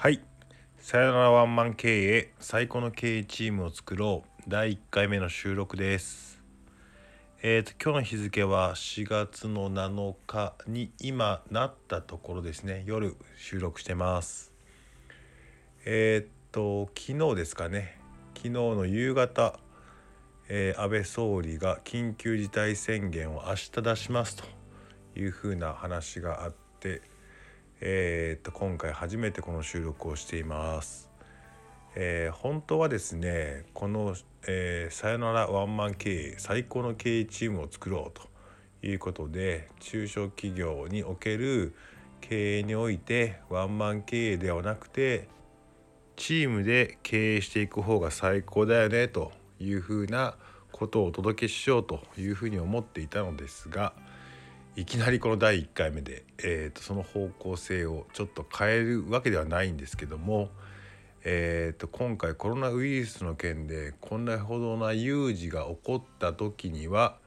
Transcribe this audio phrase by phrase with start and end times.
[0.00, 0.18] はい。
[0.78, 6.40] さよならワンマン経営最高の経営チームを作ろう第1回目の収録です。
[7.42, 14.54] えー、と今日の日付は4月の7日に今なったところですね夜収録してます。
[15.84, 18.00] えっ、と昨日ですかね
[18.34, 19.60] 昨日の夕方、
[20.48, 24.44] えー安倍総理が緊急事態宣言を明日出しますと
[25.14, 27.02] いうふうな話があって
[27.82, 31.08] えーっと今回初めてこの収録をしています。
[31.96, 34.14] えー本当はですねこの、
[34.46, 38.28] えーさよならワンマン経営最高の経営チームを作ろうと
[38.86, 41.74] いうことで中小企業における
[42.20, 45.28] 経営においてワンマン経営ではなくて
[46.16, 50.34] チームで経営していく方が最高だよねというふうな
[50.70, 53.94] ことをお届けしようというふうに思っていたのですが
[54.80, 60.48] いきなりこの第1回目で、えーとその方向性をちょっと変えるわけではないんですけども、
[61.22, 67.18] えーと今回コロナウイルスの件でこんなほどな有事が起こった時には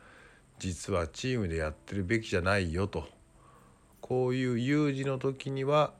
[0.58, 3.08] 実はチームでやってるべきじゃないよと
[4.02, 5.94] こういう有事の時には、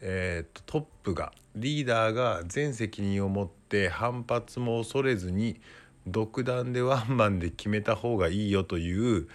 [0.00, 5.60] えーとトップがリーダーが全責任を持って反発も恐れずに
[6.06, 9.28] 独断でワンマンで決めた方がいいよという、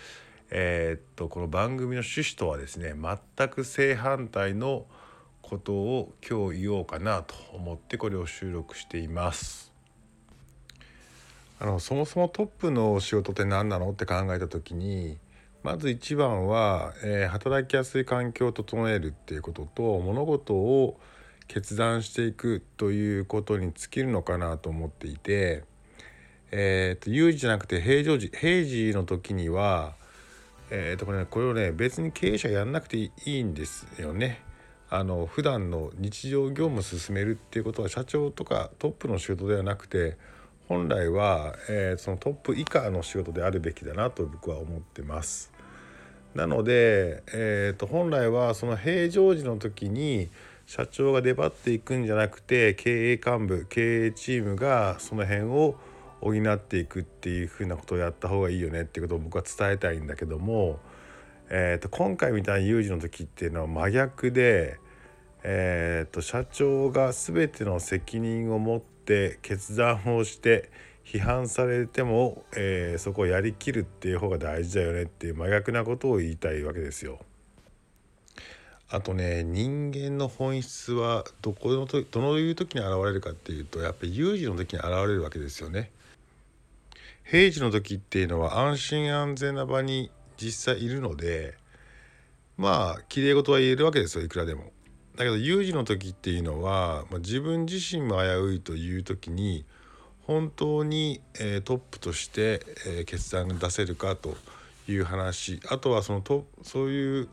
[0.49, 4.85] えーっとこの番組の趣旨とはですね全く正反対の
[5.41, 9.71] ことを今日言おうかなと思ってこれを収録しています。
[11.59, 15.17] あのそもそもトップの仕事って何なのって考えた時に
[15.63, 20.99] まず一番は、えー働きやすい環境を整えるっていうことと物事を
[21.47, 25.63] 決断していくということに尽きるのかなと思っていて、
[26.51, 29.95] えーと有事じゃなくて平常時平時の時には
[30.75, 34.41] えーとこれねこれをね別に経営者やんなくていいんですよね。
[34.89, 40.17] あの普段の日常業務を進めるっていうことは社長とかトップの仕事ではなくて
[40.67, 45.53] 本来は、えーそのトップ以下の仕事であるべきだなと僕は思ってます。
[46.33, 50.29] なので、えーと本来はその平常時の時に
[50.65, 55.75] 社長が出張っていくんじゃなくて経営幹部経営チームがその辺を
[56.23, 60.79] 補っていくっていうふうなことをやった方がいいよねっていうことを僕は伝えたいんだけども、
[61.49, 64.79] えー、と今回みたいな有事の時っていうのは真逆で、
[65.43, 70.71] えー、と社長が全ての責任を持って決断をして
[71.03, 77.19] 批判されても、えーそこをやりきるっていう方が大事だよねっていう真逆なことを言いたいわけですよ。
[78.93, 85.89] あとね人間の本質はどこのとどのいう時に現れるかっていうとやっぱり有事の時に現れるわけですよね。
[87.23, 91.55] 平時の時っていうのは安心安全な場に実際いるので
[92.55, 94.71] まあきれい事は言えるわけですよいくらでも。
[95.15, 99.65] だけど有事の時っていうのは、まあ、自分自身も危ういという時に
[100.21, 104.37] 本当に、えートップとして、えー決断が出せるかと
[104.87, 107.29] いう話あとはそのとそういう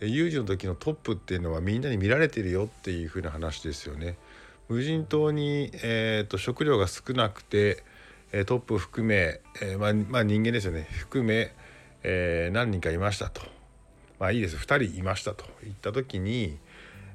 [0.00, 4.16] 有事の時のトップっていうのはみんなに見られてるよっていう風な話ですよね。
[4.68, 7.82] 無人島に、えーと食料が少なくて、
[8.44, 11.54] トップ含め、えーまあ、まあ人間ですよね含め、
[12.02, 13.42] えー何人かいましたと
[14.18, 16.58] まあいいです2人いましたと言った時に、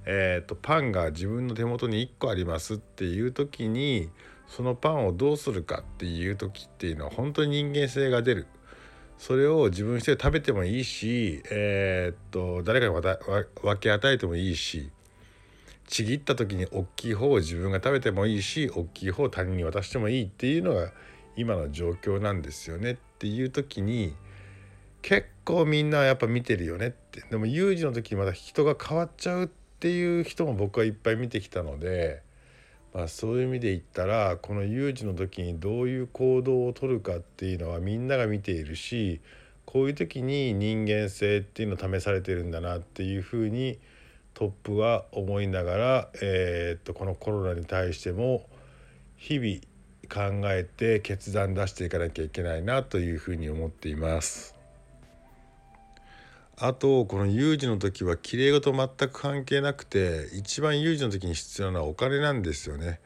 [0.06, 4.10] えーとパンが自分の手元に1個ありますっていう時に
[4.48, 8.48] そのパンをどうするかっていう時っていうのは本当に人間性が出る。
[9.19, 14.90] それを自分一人食べてもいいし、えーっと誰かに分け与えてもいいし
[15.88, 20.94] ちぎった時に大きい方を自分が食べてもいいし大きい方を他人に渡してもいいっていうのが
[21.35, 24.16] 今の状況なんですよねっていう時に
[25.02, 29.47] 結構みんなやっぱ見てるよねってでも有事の時にまた人が変わっちゃうっ
[29.81, 32.22] ていう人も僕はいっぱい見てきたので。
[32.94, 39.22] まあ、そういう意味で言ったらこの有事の時にどういう行動をとるかっていうのはみんなが見ているし
[39.66, 43.78] こういう時に人間性っていうのを試されてるんだなっていうふうに
[44.34, 48.48] トップは思いながら、えーっとこのコロナに対しても
[49.18, 49.60] 日々
[50.10, 54.59] 考えて決断出していかなきゃいけないなというふうに思っています。
[56.62, 63.00] あとこの有事の時はきれい事全く関係なくて一番有事の時に必要なのはお金なんですよね。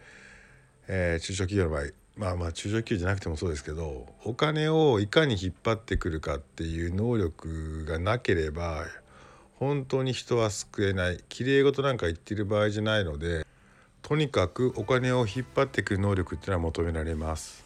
[0.87, 8.85] えー中小企業の場合まあまあ中小企業じゃなくてもそうですけどお金をいかに引っ張ってくるかっていう能力がなければ
[9.59, 13.45] 本当に人は救えないきれい事なんか言ってる場合じゃないので
[14.01, 17.63] とにかくお金を引っ張ってくる能力っていうのは求められます。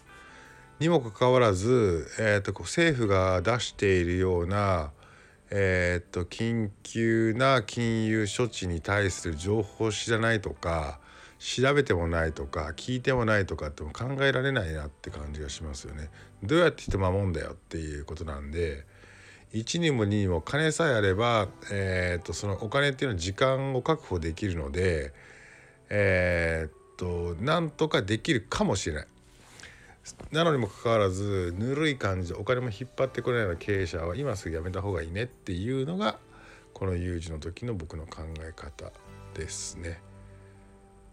[0.80, 4.92] にもかかわらず、えー、と政府が出しているような、
[5.49, 10.99] えー、っと緊急な金融処置に対する情報を知らないとか
[11.39, 16.09] 調べてもないとか聞いてもないとかっても考えられないなって感じがしますよね。
[16.44, 18.85] どうやって人守んだよっていうことなんで
[19.53, 25.13] 1にも2にも金さえあれば、えー、とそのお金っていうのは時間を確保できるので
[25.89, 29.07] えー、っとなんとかできるかもしれない。
[30.31, 36.19] なのにもかかわらずぬるい感じでお金も引っ張ってこないような経営者は今すぐやめた方がいいねっていうのが
[36.74, 38.92] この有事の時の僕の考え方
[39.33, 40.01] ですね。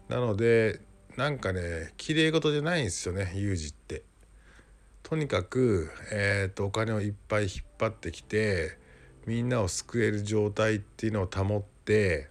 [0.07, 0.79] なので
[1.17, 4.03] なんかねきれい事じゃないんですよね有事って。
[5.01, 8.77] とにかく、えーと、お金をいっぱい引っ張ってきて
[9.27, 12.27] みんなを救える状態っていうのを保って、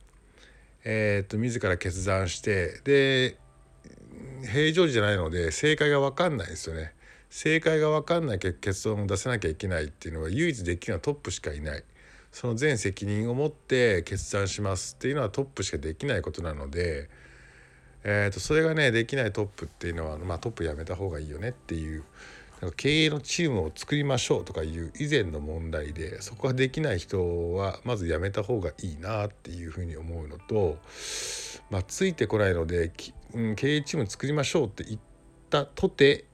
[0.85, 3.37] えーと、自ら決断してで
[4.47, 6.93] 平常時じゃないので正解が分かんないですよね。
[7.31, 11.85] 正解が分かんない結論を出せなきゃいけないっていうのは唯一できるのはトップしかいない。
[12.31, 17.09] その全責任を持って決断しますっていうのはトップしかできないことなので、
[18.03, 22.03] えー、とそれがねできないトップっていうのは、まあ、トップやめた方がいいよねっていう
[22.61, 30.79] なんか経営のチームを作りましょうとかいう以前の問題でそこができない人はまずやめた方がいいなっていうふうに思うのと、
[31.71, 32.91] まあ、ついてこないので、
[33.35, 35.01] うん、経営チーム作りましょうって言っ
[35.51, 36.25] たとて、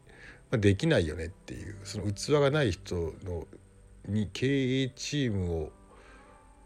[0.50, 3.46] まあ、できないよねっていうその器がない人の
[4.06, 5.72] に経営チームを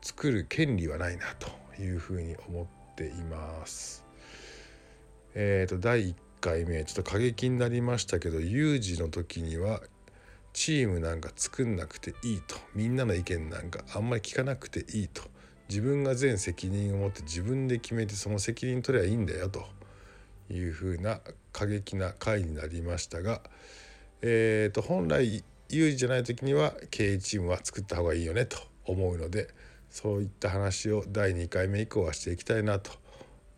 [0.02, 4.04] 作る権利はないなというふうに思っています。
[5.34, 9.81] えーと、第1回目ちょっと過激になりましたけど有事の時には
[10.52, 12.56] チームなんか作んなくていいと。
[12.75, 15.22] みんなの意見なんかあんまり聞かなくていいと。
[15.69, 19.66] 自分が全責任を持って自分で決めてその責任取りゃいいんだよと。
[20.50, 21.20] いうふうな
[21.52, 23.41] 過激な回になりましたが、
[24.23, 29.49] えー、と本来有事じゃない時には経営チームは作った方がいいよねと思うので
[29.91, 32.91] そういった話を第2回目以降はしていきたいなと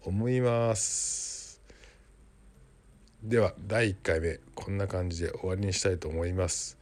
[0.05, 1.61] 思います。
[3.23, 6.79] では第1回目こんな感じで終わりにしたいと思います。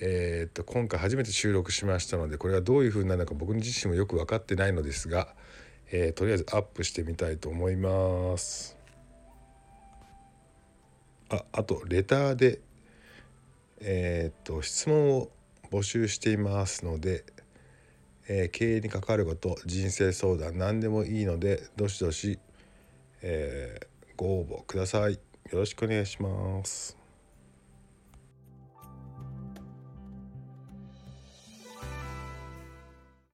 [0.00, 5.28] えー、っと今回初めて収録しましたのでこれはどういう風になるのか僕自身もよく分かってないのですが、
[5.92, 8.77] えー、とりあえずアップしてみたいと思います。
[11.30, 12.60] ああとレターで
[13.80, 15.28] えー、っと質問を
[15.70, 17.24] 募集していますので、
[18.28, 22.38] えー、経営に関わること人生相談何でもいいのでどしどし、
[23.22, 23.86] えー、
[24.16, 25.14] ご応募ください。
[25.14, 25.20] よ
[25.60, 26.97] ろしくお願いします。